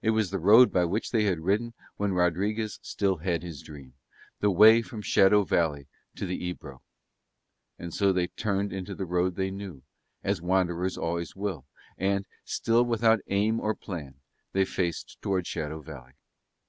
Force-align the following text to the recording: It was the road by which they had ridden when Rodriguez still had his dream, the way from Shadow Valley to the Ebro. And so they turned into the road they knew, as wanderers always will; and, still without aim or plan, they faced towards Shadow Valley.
It 0.00 0.10
was 0.10 0.30
the 0.30 0.38
road 0.38 0.70
by 0.70 0.84
which 0.84 1.10
they 1.10 1.24
had 1.24 1.40
ridden 1.40 1.74
when 1.96 2.12
Rodriguez 2.12 2.78
still 2.82 3.16
had 3.16 3.42
his 3.42 3.62
dream, 3.62 3.94
the 4.38 4.48
way 4.48 4.80
from 4.80 5.02
Shadow 5.02 5.42
Valley 5.42 5.88
to 6.14 6.24
the 6.24 6.36
Ebro. 6.50 6.82
And 7.76 7.92
so 7.92 8.12
they 8.12 8.28
turned 8.28 8.72
into 8.72 8.94
the 8.94 9.06
road 9.06 9.34
they 9.34 9.50
knew, 9.50 9.82
as 10.22 10.40
wanderers 10.40 10.96
always 10.96 11.34
will; 11.34 11.64
and, 11.98 12.26
still 12.44 12.84
without 12.84 13.18
aim 13.26 13.58
or 13.58 13.74
plan, 13.74 14.20
they 14.52 14.64
faced 14.64 15.20
towards 15.20 15.48
Shadow 15.48 15.80
Valley. 15.82 16.14